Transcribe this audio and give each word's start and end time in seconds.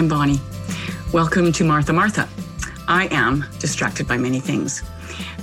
I'm 0.00 0.08
Bonnie. 0.08 0.40
Welcome 1.12 1.52
to 1.52 1.62
Martha 1.62 1.92
Martha. 1.92 2.26
I 2.88 3.08
am 3.10 3.44
distracted 3.58 4.08
by 4.08 4.16
many 4.16 4.40
things. 4.40 4.82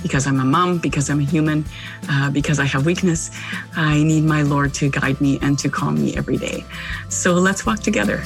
Because 0.02 0.26
I'm 0.26 0.40
a 0.40 0.44
mom, 0.44 0.78
because 0.78 1.08
I'm 1.10 1.20
a 1.20 1.22
human, 1.22 1.64
uh, 2.10 2.32
because 2.32 2.58
I 2.58 2.64
have 2.64 2.84
weakness, 2.84 3.30
I 3.76 4.02
need 4.02 4.24
my 4.24 4.42
Lord 4.42 4.74
to 4.74 4.90
guide 4.90 5.20
me 5.20 5.38
and 5.42 5.56
to 5.60 5.68
calm 5.68 5.94
me 5.94 6.16
every 6.16 6.38
day. 6.38 6.64
So 7.08 7.34
let's 7.34 7.66
walk 7.66 7.84
together. 7.84 8.24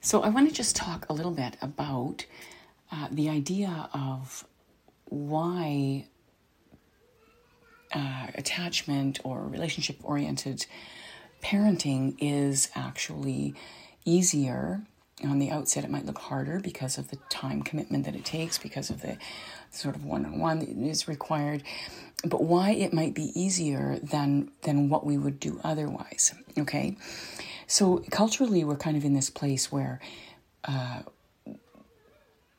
So, 0.00 0.22
I 0.22 0.28
want 0.28 0.48
to 0.48 0.54
just 0.54 0.76
talk 0.76 1.04
a 1.08 1.12
little 1.12 1.32
bit 1.32 1.56
about 1.60 2.26
uh, 2.90 3.08
the 3.10 3.28
idea 3.28 3.88
of 3.92 4.44
why 5.08 6.06
uh, 7.92 8.26
attachment 8.34 9.20
or 9.24 9.46
relationship 9.46 9.96
oriented 10.02 10.66
parenting 11.42 12.16
is 12.18 12.68
actually 12.74 13.54
easier. 14.04 14.82
On 15.24 15.38
the 15.38 15.50
outset, 15.50 15.82
it 15.82 15.90
might 15.90 16.04
look 16.04 16.18
harder 16.18 16.60
because 16.60 16.98
of 16.98 17.08
the 17.08 17.16
time 17.30 17.62
commitment 17.62 18.04
that 18.04 18.14
it 18.14 18.24
takes, 18.24 18.58
because 18.58 18.90
of 18.90 19.00
the 19.00 19.16
sort 19.70 19.96
of 19.96 20.04
one 20.04 20.26
on 20.26 20.38
one 20.38 20.58
that 20.58 20.68
is 20.68 21.08
required, 21.08 21.62
but 22.22 22.44
why 22.44 22.72
it 22.72 22.92
might 22.92 23.14
be 23.14 23.32
easier 23.40 23.98
than, 24.02 24.50
than 24.62 24.90
what 24.90 25.06
we 25.06 25.16
would 25.16 25.40
do 25.40 25.58
otherwise. 25.64 26.34
Okay. 26.58 26.96
So, 27.66 28.04
culturally, 28.10 28.62
we're 28.62 28.76
kind 28.76 28.96
of 28.96 29.04
in 29.04 29.14
this 29.14 29.30
place 29.30 29.72
where 29.72 30.00
uh, 30.64 31.02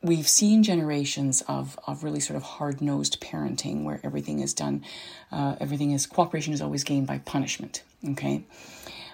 we've 0.08 0.28
seen 0.28 0.64
generations 0.64 1.44
of, 1.48 1.78
of 1.86 2.04
really 2.04 2.20
sort 2.20 2.38
of 2.38 2.44
hard 2.44 2.82
nosed 2.82 3.20
parenting 3.22 3.84
where 3.84 4.00
everything 4.04 4.40
is 4.40 4.54
done, 4.54 4.84
uh, 5.32 5.56
everything 5.60 5.92
is 5.92 6.06
cooperation 6.06 6.54
is 6.54 6.62
always 6.62 6.84
gained 6.84 7.08
by 7.08 7.20
punishment. 7.20 7.84
Okay. 8.10 8.44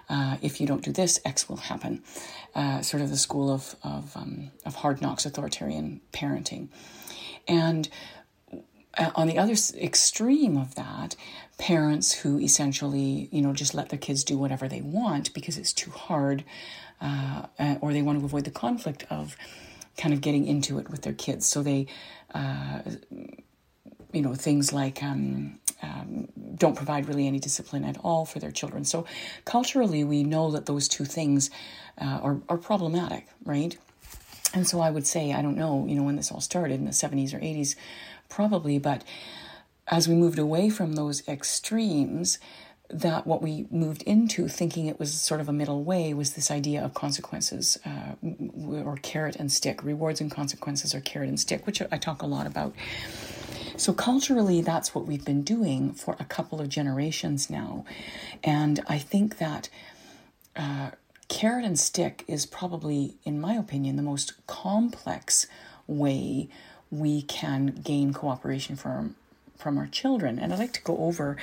Uh, 0.09 0.37
if 0.41 0.59
you 0.61 0.67
don't 0.67 0.83
do 0.83 0.91
this, 0.91 1.19
X 1.25 1.49
will 1.49 1.57
happen. 1.57 2.03
Uh, 2.53 2.81
sort 2.81 3.01
of 3.01 3.09
the 3.09 3.17
school 3.17 3.51
of, 3.51 3.75
of, 3.83 4.15
um, 4.15 4.51
of 4.65 4.75
hard 4.75 5.01
knocks 5.01 5.25
authoritarian 5.25 6.01
parenting. 6.11 6.67
And 7.47 7.89
uh, 8.97 9.09
on 9.15 9.27
the 9.27 9.37
other 9.37 9.55
extreme 9.75 10.57
of 10.57 10.75
that, 10.75 11.15
parents 11.57 12.13
who 12.13 12.39
essentially, 12.39 13.27
you 13.31 13.41
know, 13.41 13.53
just 13.53 13.73
let 13.73 13.89
their 13.89 13.99
kids 13.99 14.23
do 14.23 14.37
whatever 14.37 14.67
they 14.67 14.81
want 14.81 15.33
because 15.33 15.57
it's 15.57 15.73
too 15.73 15.89
hard, 15.91 16.43
uh, 17.01 17.47
uh, 17.57 17.75
or 17.81 17.93
they 17.93 18.01
want 18.01 18.19
to 18.19 18.25
avoid 18.25 18.43
the 18.43 18.51
conflict 18.51 19.05
of 19.09 19.35
kind 19.97 20.13
of 20.13 20.21
getting 20.21 20.45
into 20.45 20.79
it 20.79 20.89
with 20.89 21.01
their 21.03 21.13
kids. 21.13 21.45
So 21.45 21.63
they, 21.63 21.87
uh, 22.33 22.79
you 24.11 24.21
know, 24.21 24.33
things 24.35 24.73
like 24.73 25.03
um, 25.03 25.59
um, 25.81 26.27
don't 26.55 26.75
provide 26.75 27.07
really 27.07 27.27
any 27.27 27.39
discipline 27.39 27.83
at 27.83 27.97
all 28.03 28.25
for 28.25 28.39
their 28.39 28.51
children. 28.51 28.85
So 28.85 29.05
culturally, 29.45 30.03
we 30.03 30.23
know 30.23 30.51
that 30.51 30.65
those 30.65 30.87
two 30.87 31.05
things 31.05 31.49
uh, 31.99 32.19
are, 32.21 32.41
are 32.49 32.57
problematic, 32.57 33.27
right? 33.43 33.77
And 34.53 34.67
so 34.67 34.79
I 34.79 34.91
would 34.91 35.07
say, 35.07 35.33
I 35.33 35.41
don't 35.41 35.57
know, 35.57 35.85
you 35.87 35.95
know, 35.95 36.03
when 36.03 36.15
this 36.15 36.31
all 36.31 36.41
started 36.41 36.75
in 36.75 36.85
the 36.85 36.91
70s 36.91 37.33
or 37.33 37.39
80s, 37.39 37.75
probably, 38.29 38.77
but 38.77 39.03
as 39.87 40.07
we 40.07 40.15
moved 40.15 40.39
away 40.39 40.69
from 40.69 40.93
those 40.93 41.27
extremes, 41.27 42.39
that 42.93 43.25
what 43.25 43.41
we 43.41 43.65
moved 43.71 44.03
into 44.03 44.47
thinking 44.47 44.85
it 44.85 44.99
was 44.99 45.13
sort 45.13 45.41
of 45.41 45.49
a 45.49 45.53
middle 45.53 45.83
way 45.83 46.13
was 46.13 46.33
this 46.33 46.51
idea 46.51 46.83
of 46.83 46.93
consequences 46.93 47.77
uh, 47.85 48.13
or 48.85 48.97
carrot 48.97 49.35
and 49.35 49.51
stick. 49.51 49.83
Rewards 49.83 50.21
and 50.21 50.29
consequences 50.29 50.93
or 50.93 51.01
carrot 51.01 51.29
and 51.29 51.39
stick 51.39 51.65
which 51.65 51.81
i 51.91 51.97
talk 51.97 52.21
a 52.21 52.27
lot 52.27 52.45
about. 52.45 52.73
So 53.77 53.93
culturally 53.93 54.61
that's 54.61 54.93
what 54.93 55.07
we've 55.07 55.25
been 55.25 55.41
doing 55.41 55.93
for 55.93 56.15
a 56.19 56.25
couple 56.25 56.61
of 56.61 56.69
generations 56.69 57.49
now. 57.49 57.83
And 58.43 58.81
i 58.87 58.99
think 58.99 59.39
that 59.39 59.69
uh, 60.55 60.91
carrot 61.29 61.65
and 61.65 61.79
stick 61.79 62.23
is 62.27 62.45
probably 62.45 63.15
in 63.23 63.41
my 63.41 63.55
opinion 63.55 63.95
the 63.95 64.03
most 64.03 64.33
complex 64.45 65.47
way 65.87 66.47
we 66.91 67.23
can 67.23 67.67
gain 67.83 68.13
cooperation 68.13 68.75
from 68.75 69.15
from 69.57 69.79
our 69.79 69.87
children. 69.87 70.37
And 70.37 70.53
i'd 70.53 70.59
like 70.59 70.73
to 70.73 70.81
go 70.83 70.97
over 70.99 71.37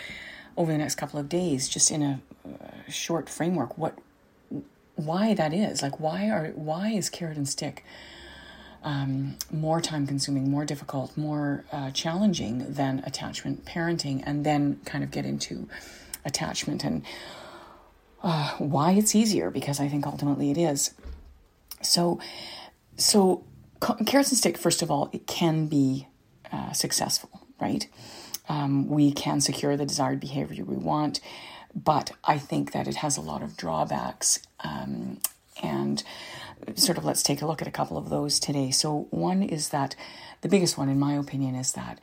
over 0.57 0.73
the 0.73 0.79
next 0.79 0.97
couple 0.97 1.19
of 1.19 1.29
days, 1.29 1.69
just 1.69 1.91
in 1.91 2.03
a 2.03 2.21
uh, 2.47 2.91
short 2.91 3.29
framework, 3.29 3.77
what 3.79 3.99
why 4.97 5.35
that 5.35 5.53
is. 5.53 5.83
Like 5.83 6.01
why 6.01 6.29
are 6.29 6.49
why 6.55 6.91
is 6.91 7.09
carrot 7.11 7.37
and 7.37 7.49
stick 7.49 7.85
um, 8.83 9.37
more 9.51 9.81
time 9.81 10.07
consuming, 10.07 10.51
more 10.51 10.65
difficult, 10.65 11.17
more 11.17 11.65
uh, 11.73 11.91
challenging 11.91 12.73
than 12.73 13.03
attachment 13.07 13.65
parenting, 13.65 14.23
and 14.25 14.45
then 14.45 14.81
kind 14.85 15.05
of 15.05 15.11
get 15.11 15.25
into 15.25 15.69
attachment 16.25 16.85
and 16.85 17.03
uh, 18.23 18.55
why 18.59 18.93
it's 18.93 19.15
easier 19.15 19.51
because 19.51 19.81
I 19.81 19.89
think 19.89 20.07
ultimately 20.07 20.51
it 20.51 20.59
is. 20.59 20.93
So, 21.83 22.21
so 22.97 23.45
carrots 24.07 24.31
and 24.31 24.39
stick. 24.39 24.59
First 24.59 24.83
of 24.83 24.91
all, 24.91 25.09
it 25.13 25.27
can 25.27 25.67
be 25.67 26.07
uh, 26.53 26.73
successful, 26.73 27.47
right? 27.61 27.87
Um, 28.51 28.89
we 28.89 29.13
can 29.13 29.41
secure 29.41 29.77
the 29.77 29.87
desired 29.87 30.19
behavior 30.19 30.65
we 30.65 30.75
want. 30.75 31.21
But 31.73 32.11
I 32.25 32.37
think 32.37 32.73
that 32.73 32.89
it 32.89 32.97
has 32.97 33.17
a 33.17 33.21
lot 33.21 33.43
of 33.43 33.57
drawbacks. 33.57 34.41
Um, 34.65 35.21
and 35.63 36.03
sort 36.75 36.99
of 36.99 37.05
let's 37.05 37.23
take 37.23 37.43
a 37.43 37.47
look 37.47 37.63
at 37.63 37.69
a 37.69 37.71
couple 37.71 37.97
of 37.97 38.11
those 38.11 38.41
today. 38.41 38.73
So, 38.73 39.07
one 39.11 39.43
is 39.43 39.69
that 39.69 39.95
the 40.41 40.49
biggest 40.49 40.77
one, 40.77 40.89
in 40.89 40.99
my 40.99 41.15
opinion, 41.15 41.55
is 41.55 41.73
that 41.73 42.01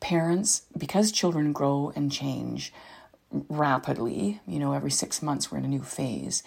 parents, 0.00 0.62
because 0.76 1.12
children 1.12 1.52
grow 1.52 1.92
and 1.94 2.10
change 2.10 2.72
rapidly, 3.30 4.40
you 4.48 4.58
know, 4.58 4.72
every 4.72 4.90
six 4.90 5.22
months 5.22 5.52
we're 5.52 5.58
in 5.58 5.64
a 5.64 5.68
new 5.68 5.82
phase, 5.82 6.42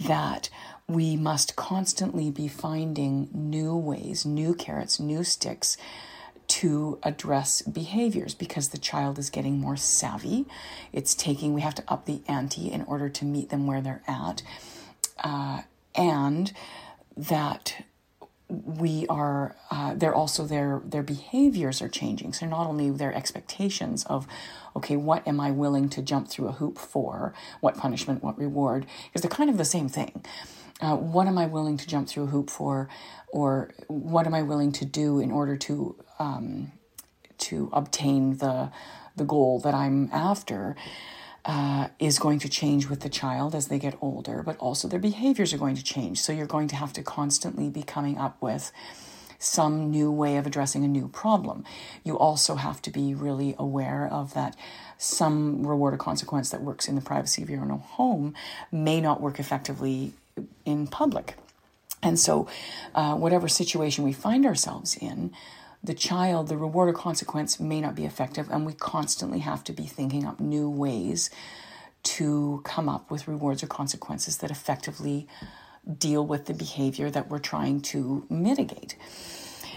that 0.00 0.48
we 0.88 1.16
must 1.16 1.54
constantly 1.54 2.30
be 2.30 2.48
finding 2.48 3.28
new 3.32 3.76
ways, 3.76 4.24
new 4.26 4.54
carrots, 4.54 4.98
new 4.98 5.22
sticks 5.22 5.76
to 6.48 6.98
address 7.02 7.62
behaviors 7.62 8.34
because 8.34 8.70
the 8.70 8.78
child 8.78 9.18
is 9.18 9.30
getting 9.30 9.58
more 9.58 9.76
savvy. 9.76 10.46
It's 10.92 11.14
taking, 11.14 11.54
we 11.54 11.60
have 11.60 11.74
to 11.76 11.84
up 11.86 12.06
the 12.06 12.22
ante 12.26 12.72
in 12.72 12.82
order 12.82 13.08
to 13.08 13.24
meet 13.24 13.50
them 13.50 13.66
where 13.66 13.80
they're 13.80 14.02
at. 14.08 14.42
Uh, 15.22 15.62
and 15.94 16.52
that 17.16 17.84
we 18.48 19.06
are 19.08 19.54
uh, 19.70 19.92
they're 19.94 20.14
also 20.14 20.46
their 20.46 20.80
their 20.84 21.02
behaviors 21.02 21.82
are 21.82 21.88
changing. 21.88 22.32
So 22.32 22.46
not 22.46 22.66
only 22.66 22.88
their 22.90 23.12
expectations 23.12 24.04
of 24.06 24.26
okay 24.74 24.96
what 24.96 25.26
am 25.28 25.38
i 25.38 25.50
willing 25.50 25.90
to 25.90 26.00
jump 26.00 26.28
through 26.28 26.48
a 26.48 26.52
hoop 26.52 26.78
for? 26.78 27.34
What 27.60 27.76
punishment? 27.76 28.22
What 28.22 28.38
reward? 28.38 28.86
Because 29.06 29.20
they're 29.20 29.36
kind 29.36 29.50
of 29.50 29.58
the 29.58 29.66
same 29.66 29.88
thing 29.88 30.24
uh, 30.80 30.96
what 30.96 31.26
am 31.26 31.38
I 31.38 31.46
willing 31.46 31.76
to 31.76 31.86
jump 31.86 32.08
through 32.08 32.24
a 32.24 32.26
hoop 32.28 32.50
for, 32.50 32.88
or 33.28 33.70
what 33.88 34.26
am 34.26 34.34
I 34.34 34.42
willing 34.42 34.72
to 34.72 34.84
do 34.84 35.18
in 35.18 35.30
order 35.30 35.56
to 35.56 35.96
um, 36.18 36.72
to 37.38 37.70
obtain 37.72 38.38
the 38.38 38.70
the 39.16 39.24
goal 39.24 39.58
that 39.60 39.74
I'm 39.74 40.08
after, 40.12 40.76
uh, 41.44 41.88
is 41.98 42.18
going 42.18 42.38
to 42.40 42.48
change 42.48 42.88
with 42.88 43.00
the 43.00 43.08
child 43.08 43.54
as 43.54 43.68
they 43.68 43.78
get 43.78 43.98
older, 44.00 44.42
but 44.44 44.56
also 44.58 44.86
their 44.86 45.00
behaviors 45.00 45.52
are 45.52 45.58
going 45.58 45.74
to 45.76 45.82
change. 45.82 46.20
So 46.20 46.32
you're 46.32 46.46
going 46.46 46.68
to 46.68 46.76
have 46.76 46.92
to 46.92 47.02
constantly 47.02 47.68
be 47.68 47.82
coming 47.82 48.18
up 48.18 48.40
with 48.40 48.70
some 49.38 49.90
new 49.90 50.10
way 50.10 50.36
of 50.36 50.46
addressing 50.46 50.84
a 50.84 50.88
new 50.88 51.08
problem. 51.08 51.64
You 52.04 52.18
also 52.18 52.56
have 52.56 52.82
to 52.82 52.90
be 52.90 53.14
really 53.14 53.54
aware 53.58 54.08
of 54.10 54.34
that 54.34 54.56
some 54.98 55.64
reward 55.66 55.94
or 55.94 55.96
consequence 55.96 56.50
that 56.50 56.60
works 56.60 56.88
in 56.88 56.96
the 56.96 57.00
privacy 57.00 57.42
of 57.42 57.48
your 57.48 57.60
own 57.62 57.70
home 57.70 58.34
may 58.72 59.00
not 59.00 59.20
work 59.20 59.38
effectively 59.38 60.12
in 60.64 60.86
public. 60.86 61.36
And 62.02 62.18
so, 62.18 62.48
uh, 62.94 63.14
whatever 63.16 63.48
situation 63.48 64.04
we 64.04 64.12
find 64.12 64.46
ourselves 64.46 64.96
in, 64.96 65.32
the 65.82 65.94
child, 65.94 66.48
the 66.48 66.56
reward 66.56 66.88
or 66.88 66.92
consequence 66.92 67.60
may 67.60 67.80
not 67.80 67.94
be 67.94 68.04
effective, 68.04 68.48
and 68.50 68.66
we 68.66 68.72
constantly 68.72 69.40
have 69.40 69.62
to 69.64 69.72
be 69.72 69.84
thinking 69.84 70.24
up 70.24 70.40
new 70.40 70.68
ways 70.68 71.30
to 72.02 72.60
come 72.64 72.88
up 72.88 73.10
with 73.10 73.28
rewards 73.28 73.62
or 73.62 73.66
consequences 73.66 74.38
that 74.38 74.50
effectively 74.50 75.26
deal 75.98 76.26
with 76.26 76.46
the 76.46 76.54
behavior 76.54 77.10
that 77.10 77.28
we're 77.28 77.38
trying 77.38 77.80
to 77.80 78.26
mitigate. 78.28 78.96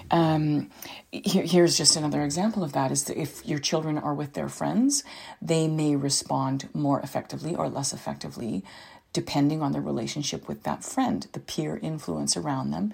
Um, 0.09 0.69
here, 1.11 1.43
here's 1.43 1.77
just 1.77 1.95
another 1.95 2.23
example 2.23 2.63
of 2.63 2.73
that 2.73 2.91
is 2.91 3.05
that 3.05 3.17
if 3.17 3.45
your 3.45 3.59
children 3.59 3.97
are 3.97 4.13
with 4.13 4.33
their 4.33 4.49
friends, 4.49 5.03
they 5.41 5.67
may 5.67 5.95
respond 5.95 6.67
more 6.73 6.99
effectively 6.99 7.55
or 7.55 7.69
less 7.69 7.93
effectively 7.93 8.63
depending 9.13 9.61
on 9.61 9.71
their 9.71 9.81
relationship 9.81 10.47
with 10.47 10.63
that 10.63 10.83
friend. 10.83 11.27
The 11.33 11.39
peer 11.39 11.79
influence 11.81 12.37
around 12.37 12.71
them 12.71 12.93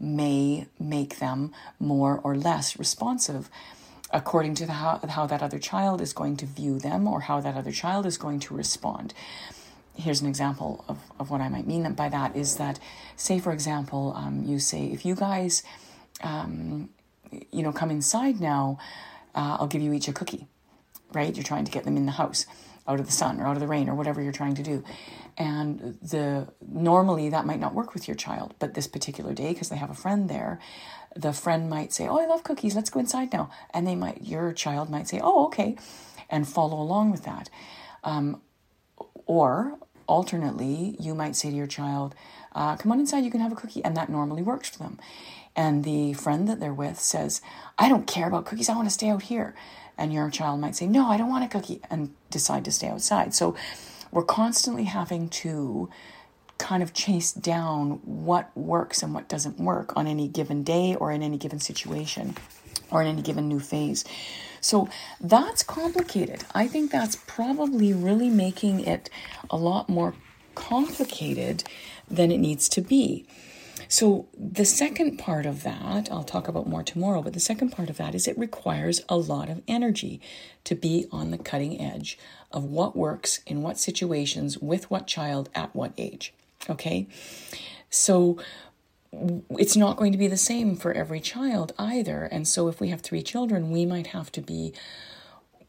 may 0.00 0.66
make 0.78 1.18
them 1.18 1.52
more 1.78 2.20
or 2.22 2.36
less 2.36 2.78
responsive 2.78 3.48
according 4.10 4.54
to 4.54 4.66
the, 4.66 4.72
how, 4.72 4.98
how 5.08 5.26
that 5.26 5.42
other 5.42 5.58
child 5.58 6.00
is 6.00 6.12
going 6.12 6.36
to 6.38 6.46
view 6.46 6.78
them 6.78 7.06
or 7.06 7.20
how 7.22 7.40
that 7.40 7.56
other 7.56 7.72
child 7.72 8.06
is 8.06 8.16
going 8.16 8.40
to 8.40 8.54
respond. 8.54 9.12
Here's 9.94 10.20
an 10.20 10.28
example 10.28 10.84
of, 10.88 10.98
of 11.18 11.30
what 11.30 11.40
I 11.40 11.48
might 11.48 11.66
mean 11.66 11.92
by 11.92 12.08
that 12.08 12.34
is 12.36 12.56
that, 12.56 12.78
say, 13.16 13.38
for 13.38 13.52
example, 13.52 14.14
um, 14.16 14.44
you 14.46 14.60
say, 14.60 14.86
if 14.86 15.04
you 15.04 15.14
guys 15.14 15.62
um, 16.22 16.88
you 17.50 17.62
know, 17.62 17.72
come 17.72 17.90
inside 17.90 18.40
now. 18.40 18.78
Uh, 19.34 19.58
I'll 19.60 19.66
give 19.66 19.82
you 19.82 19.92
each 19.92 20.08
a 20.08 20.12
cookie, 20.12 20.46
right? 21.12 21.34
You're 21.34 21.44
trying 21.44 21.64
to 21.64 21.70
get 21.72 21.84
them 21.84 21.96
in 21.96 22.06
the 22.06 22.12
house, 22.12 22.46
out 22.86 23.00
of 23.00 23.06
the 23.06 23.12
sun 23.12 23.38
or 23.40 23.46
out 23.46 23.56
of 23.56 23.60
the 23.60 23.66
rain 23.66 23.88
or 23.88 23.94
whatever 23.94 24.22
you're 24.22 24.32
trying 24.32 24.54
to 24.54 24.62
do. 24.62 24.82
And 25.36 25.98
the 26.02 26.48
normally 26.66 27.28
that 27.28 27.46
might 27.46 27.60
not 27.60 27.74
work 27.74 27.94
with 27.94 28.08
your 28.08 28.16
child, 28.16 28.54
but 28.58 28.74
this 28.74 28.86
particular 28.86 29.34
day, 29.34 29.52
because 29.52 29.68
they 29.68 29.76
have 29.76 29.90
a 29.90 29.94
friend 29.94 30.28
there, 30.28 30.58
the 31.14 31.32
friend 31.32 31.70
might 31.70 31.92
say, 31.92 32.08
"Oh, 32.08 32.18
I 32.18 32.26
love 32.26 32.42
cookies. 32.42 32.74
Let's 32.74 32.90
go 32.90 32.98
inside 33.00 33.32
now." 33.32 33.50
And 33.72 33.86
they 33.86 33.94
might, 33.94 34.22
your 34.22 34.52
child 34.52 34.90
might 34.90 35.06
say, 35.06 35.20
"Oh, 35.22 35.46
okay," 35.46 35.76
and 36.28 36.48
follow 36.48 36.80
along 36.80 37.10
with 37.10 37.24
that. 37.24 37.50
Um, 38.02 38.40
or 39.26 39.78
alternately, 40.06 40.96
you 40.98 41.14
might 41.14 41.36
say 41.36 41.50
to 41.50 41.56
your 41.56 41.66
child, 41.66 42.14
uh, 42.54 42.76
"Come 42.76 42.90
on 42.90 43.00
inside. 43.00 43.24
You 43.24 43.30
can 43.30 43.40
have 43.40 43.52
a 43.52 43.56
cookie," 43.56 43.84
and 43.84 43.96
that 43.96 44.08
normally 44.08 44.42
works 44.42 44.68
for 44.68 44.78
them. 44.78 44.98
And 45.54 45.84
the 45.84 46.14
friend 46.14 46.48
that 46.48 46.58
they're 46.58 46.74
with 46.74 46.98
says, 46.98 47.40
"I 47.78 47.88
don't 47.88 48.06
care 48.06 48.26
about 48.28 48.46
cookies. 48.46 48.68
I 48.68 48.76
want 48.76 48.88
to 48.88 48.94
stay 48.94 49.10
out 49.10 49.22
here." 49.22 49.54
And 49.98 50.12
your 50.12 50.30
child 50.30 50.60
might 50.60 50.76
say, 50.76 50.86
"No, 50.86 51.08
I 51.08 51.16
don't 51.16 51.28
want 51.28 51.44
a 51.44 51.48
cookie," 51.48 51.82
and 51.90 52.14
decide 52.30 52.64
to 52.64 52.72
stay 52.72 52.88
outside. 52.88 53.34
So 53.34 53.54
we're 54.12 54.22
constantly 54.24 54.84
having 54.84 55.28
to 55.28 55.90
kind 56.56 56.82
of 56.82 56.92
chase 56.92 57.32
down 57.32 58.00
what 58.04 58.56
works 58.56 59.02
and 59.02 59.12
what 59.14 59.28
doesn't 59.28 59.60
work 59.60 59.96
on 59.96 60.06
any 60.06 60.28
given 60.28 60.62
day 60.62 60.94
or 60.94 61.12
in 61.12 61.22
any 61.22 61.36
given 61.36 61.60
situation 61.60 62.36
or 62.90 63.02
in 63.02 63.08
any 63.08 63.22
given 63.22 63.48
new 63.48 63.60
phase. 63.60 64.04
So 64.60 64.88
that's 65.20 65.62
complicated. 65.62 66.44
I 66.54 66.66
think 66.66 66.90
that's 66.90 67.16
probably 67.26 67.92
really 67.92 68.30
making 68.30 68.80
it 68.80 69.08
a 69.50 69.56
lot 69.56 69.88
more 69.88 70.14
complicated 70.54 71.64
than 72.10 72.32
it 72.32 72.38
needs 72.38 72.68
to 72.70 72.80
be. 72.80 73.24
So, 73.90 74.28
the 74.38 74.66
second 74.66 75.16
part 75.16 75.46
of 75.46 75.62
that, 75.62 76.10
I'll 76.12 76.22
talk 76.22 76.46
about 76.46 76.68
more 76.68 76.82
tomorrow, 76.82 77.22
but 77.22 77.32
the 77.32 77.40
second 77.40 77.70
part 77.70 77.88
of 77.88 77.96
that 77.96 78.14
is 78.14 78.28
it 78.28 78.38
requires 78.38 79.00
a 79.08 79.16
lot 79.16 79.48
of 79.48 79.62
energy 79.66 80.20
to 80.64 80.74
be 80.74 81.06
on 81.10 81.30
the 81.30 81.38
cutting 81.38 81.80
edge 81.80 82.18
of 82.52 82.64
what 82.64 82.94
works 82.94 83.40
in 83.46 83.62
what 83.62 83.78
situations 83.78 84.58
with 84.58 84.90
what 84.90 85.06
child 85.06 85.48
at 85.54 85.74
what 85.74 85.92
age. 85.96 86.34
Okay? 86.68 87.06
So, 87.88 88.38
it's 89.12 89.74
not 89.74 89.96
going 89.96 90.12
to 90.12 90.18
be 90.18 90.28
the 90.28 90.36
same 90.36 90.76
for 90.76 90.92
every 90.92 91.20
child 91.20 91.72
either. 91.78 92.24
And 92.24 92.46
so, 92.46 92.68
if 92.68 92.80
we 92.80 92.88
have 92.90 93.00
three 93.00 93.22
children, 93.22 93.70
we 93.70 93.86
might 93.86 94.08
have 94.08 94.30
to 94.32 94.42
be 94.42 94.74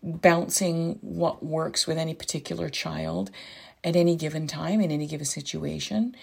bouncing 0.04 0.98
what 1.01 1.44
works 1.44 1.88
with 1.88 1.98
any 1.98 2.13
particular 2.13 2.68
child 2.68 3.31
at 3.81 3.95
any 3.95 4.18
given 4.18 4.45
time 4.45 4.81
in 4.81 4.92
any 4.92 5.07
given 5.07 5.25
situation. 5.25 6.18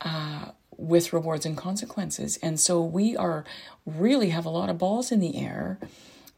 Uh, 0.00 0.52
with 0.76 1.12
rewards 1.12 1.46
and 1.46 1.56
consequences. 1.56 2.38
And 2.42 2.60
so 2.60 2.82
we 2.82 3.16
are 3.16 3.44
really 3.84 4.30
have 4.30 4.44
a 4.44 4.50
lot 4.50 4.68
of 4.68 4.78
balls 4.78 5.10
in 5.10 5.20
the 5.20 5.36
air 5.38 5.78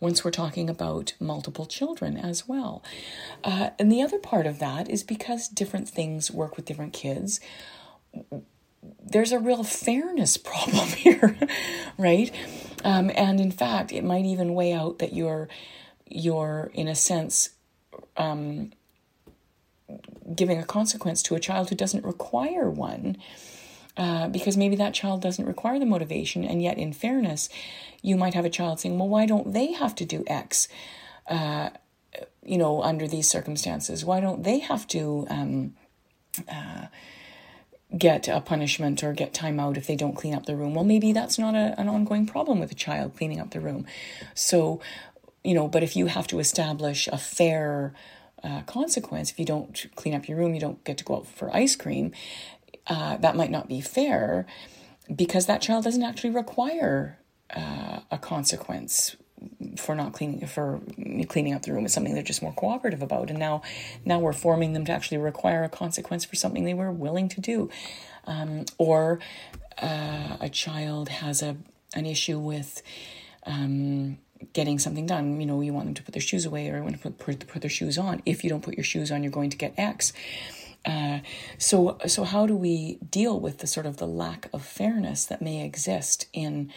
once 0.00 0.24
we're 0.24 0.30
talking 0.30 0.70
about 0.70 1.14
multiple 1.18 1.66
children 1.66 2.16
as 2.16 2.46
well. 2.46 2.82
Uh, 3.42 3.70
and 3.78 3.90
the 3.90 4.02
other 4.02 4.18
part 4.18 4.46
of 4.46 4.58
that 4.60 4.88
is 4.88 5.02
because 5.02 5.48
different 5.48 5.88
things 5.88 6.30
work 6.30 6.56
with 6.56 6.64
different 6.64 6.92
kids. 6.92 7.40
There's 9.02 9.32
a 9.32 9.38
real 9.38 9.64
fairness 9.64 10.36
problem 10.36 10.88
here, 10.88 11.36
right? 11.96 12.30
Um, 12.84 13.10
and 13.16 13.40
in 13.40 13.50
fact, 13.50 13.92
it 13.92 14.04
might 14.04 14.24
even 14.24 14.54
weigh 14.54 14.72
out 14.72 14.98
that 15.00 15.12
you're, 15.12 15.48
you're 16.06 16.70
in 16.74 16.86
a 16.86 16.94
sense, 16.94 17.50
um, 18.16 18.72
giving 20.34 20.58
a 20.58 20.64
consequence 20.64 21.22
to 21.24 21.34
a 21.34 21.40
child 21.40 21.70
who 21.70 21.74
doesn't 21.74 22.04
require 22.04 22.70
one 22.70 23.16
uh, 23.98 24.28
because 24.28 24.56
maybe 24.56 24.76
that 24.76 24.94
child 24.94 25.20
doesn't 25.20 25.44
require 25.44 25.78
the 25.78 25.84
motivation. 25.84 26.44
And 26.44 26.62
yet, 26.62 26.78
in 26.78 26.92
fairness, 26.92 27.48
you 28.00 28.16
might 28.16 28.34
have 28.34 28.44
a 28.44 28.50
child 28.50 28.78
saying, 28.78 28.96
well, 28.96 29.08
why 29.08 29.26
don't 29.26 29.52
they 29.52 29.72
have 29.72 29.94
to 29.96 30.04
do 30.04 30.22
X? 30.28 30.68
Uh, 31.26 31.70
you 32.44 32.56
know, 32.56 32.80
under 32.82 33.08
these 33.08 33.28
circumstances, 33.28 34.04
why 34.04 34.20
don't 34.20 34.44
they 34.44 34.60
have 34.60 34.86
to 34.88 35.26
um, 35.28 35.74
uh, 36.48 36.86
get 37.96 38.28
a 38.28 38.40
punishment 38.40 39.02
or 39.02 39.12
get 39.12 39.34
time 39.34 39.58
out 39.58 39.76
if 39.76 39.88
they 39.88 39.96
don't 39.96 40.14
clean 40.14 40.34
up 40.34 40.46
the 40.46 40.56
room? 40.56 40.74
Well, 40.74 40.84
maybe 40.84 41.12
that's 41.12 41.38
not 41.38 41.56
a, 41.56 41.74
an 41.78 41.88
ongoing 41.88 42.24
problem 42.24 42.60
with 42.60 42.70
a 42.70 42.76
child 42.76 43.16
cleaning 43.16 43.40
up 43.40 43.50
the 43.50 43.60
room. 43.60 43.84
So, 44.32 44.80
you 45.42 45.54
know, 45.54 45.66
but 45.66 45.82
if 45.82 45.96
you 45.96 46.06
have 46.06 46.28
to 46.28 46.38
establish 46.38 47.08
a 47.08 47.18
fair 47.18 47.94
uh, 48.44 48.62
consequence, 48.62 49.30
if 49.32 49.38
you 49.40 49.44
don't 49.44 49.86
clean 49.96 50.14
up 50.14 50.28
your 50.28 50.38
room, 50.38 50.54
you 50.54 50.60
don't 50.60 50.82
get 50.84 50.98
to 50.98 51.04
go 51.04 51.16
out 51.16 51.26
for 51.26 51.54
ice 51.54 51.74
cream, 51.74 52.12
uh, 52.88 53.16
that 53.18 53.36
might 53.36 53.50
not 53.50 53.68
be 53.68 53.80
fair 53.80 54.46
because 55.14 55.46
that 55.46 55.60
child 55.60 55.84
doesn't 55.84 56.02
actually 56.02 56.30
require 56.30 57.18
uh, 57.54 58.00
a 58.10 58.18
consequence 58.18 59.16
for 59.76 59.94
not 59.94 60.12
cleaning 60.12 60.44
for 60.46 60.80
cleaning 61.28 61.54
up 61.54 61.62
the 61.62 61.72
room. 61.72 61.84
Is 61.84 61.92
something 61.92 62.14
they're 62.14 62.22
just 62.22 62.42
more 62.42 62.52
cooperative 62.52 63.02
about. 63.02 63.30
And 63.30 63.38
now 63.38 63.62
now 64.04 64.18
we're 64.18 64.32
forming 64.32 64.72
them 64.72 64.84
to 64.86 64.92
actually 64.92 65.18
require 65.18 65.64
a 65.64 65.68
consequence 65.68 66.24
for 66.24 66.36
something 66.36 66.64
they 66.64 66.74
were 66.74 66.90
willing 66.90 67.28
to 67.30 67.40
do. 67.40 67.70
Um, 68.26 68.64
or 68.78 69.20
uh, 69.80 70.36
a 70.40 70.48
child 70.48 71.08
has 71.08 71.42
a 71.42 71.56
an 71.94 72.04
issue 72.04 72.38
with 72.38 72.82
um, 73.44 74.18
getting 74.52 74.78
something 74.78 75.06
done. 75.06 75.40
You 75.40 75.46
know 75.46 75.60
you 75.60 75.72
want 75.72 75.86
them 75.86 75.94
to 75.94 76.02
put 76.02 76.14
their 76.14 76.22
shoes 76.22 76.44
away 76.44 76.68
or 76.68 76.82
want 76.82 76.96
to 76.96 77.00
put, 77.00 77.18
put, 77.18 77.46
put 77.46 77.62
their 77.62 77.70
shoes 77.70 77.96
on. 77.96 78.22
If 78.26 78.42
you 78.42 78.50
don't 78.50 78.62
put 78.62 78.74
your 78.74 78.84
shoes 78.84 79.10
on 79.12 79.22
you're 79.22 79.32
going 79.32 79.50
to 79.50 79.56
get 79.56 79.74
x 79.78 80.12
uh, 80.88 81.20
so, 81.58 81.98
so 82.06 82.24
how 82.24 82.46
do 82.46 82.56
we 82.56 82.98
deal 83.10 83.38
with 83.38 83.58
the 83.58 83.66
sort 83.66 83.84
of 83.84 83.98
the 83.98 84.06
lack 84.06 84.48
of 84.54 84.64
fairness 84.64 85.26
that 85.26 85.42
may 85.42 85.64
exist 85.64 86.26
in 86.32 86.72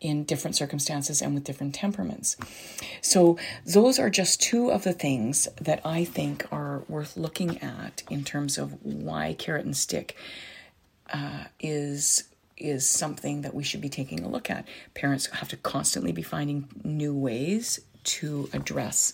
in 0.00 0.24
different 0.24 0.56
circumstances 0.56 1.20
and 1.20 1.34
with 1.34 1.44
different 1.44 1.74
temperaments? 1.74 2.38
So, 3.02 3.38
those 3.66 3.98
are 3.98 4.08
just 4.08 4.40
two 4.40 4.70
of 4.72 4.82
the 4.82 4.94
things 4.94 5.46
that 5.60 5.82
I 5.84 6.06
think 6.06 6.46
are 6.50 6.84
worth 6.88 7.18
looking 7.18 7.58
at 7.58 8.02
in 8.08 8.24
terms 8.24 8.56
of 8.56 8.82
why 8.82 9.34
carrot 9.38 9.66
and 9.66 9.76
stick 9.76 10.16
uh, 11.12 11.44
is 11.60 12.24
is 12.56 12.88
something 12.88 13.42
that 13.42 13.54
we 13.54 13.62
should 13.62 13.80
be 13.82 13.90
taking 13.90 14.20
a 14.20 14.28
look 14.28 14.48
at. 14.48 14.66
Parents 14.94 15.26
have 15.26 15.48
to 15.48 15.56
constantly 15.58 16.12
be 16.12 16.22
finding 16.22 16.66
new 16.82 17.14
ways 17.14 17.80
to 18.04 18.48
address 18.54 19.12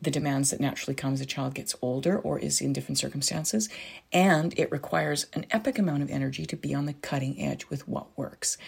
the 0.00 0.10
demands 0.10 0.50
that 0.50 0.60
naturally 0.60 0.94
come 0.94 1.14
as 1.14 1.20
a 1.20 1.26
child 1.26 1.54
gets 1.54 1.74
older 1.80 2.18
or 2.18 2.38
is 2.38 2.60
in 2.60 2.72
different 2.72 2.98
circumstances. 2.98 3.68
And 4.12 4.58
it 4.58 4.70
requires 4.70 5.26
an 5.32 5.46
epic 5.50 5.78
amount 5.78 6.02
of 6.02 6.10
energy 6.10 6.44
to 6.46 6.56
be 6.56 6.74
on 6.74 6.86
the 6.86 6.92
cutting 6.92 7.40
edge 7.40 7.68
with 7.70 7.88
what 7.88 8.06
works. 8.16 8.58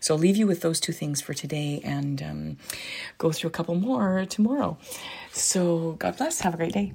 So 0.00 0.14
I'll 0.14 0.20
leave 0.20 0.36
you 0.36 0.46
with 0.46 0.62
those 0.62 0.80
two 0.80 0.92
things 0.92 1.20
for 1.20 1.34
today 1.34 1.82
and 1.84 2.22
um, 2.22 2.56
go 3.18 3.30
through 3.30 3.48
a 3.48 3.52
couple 3.52 3.74
more 3.74 4.24
tomorrow. 4.24 4.78
So 5.32 5.92
God 5.98 6.16
bless. 6.16 6.40
Have 6.40 6.54
a 6.54 6.56
great 6.56 6.72
day. 6.72 6.94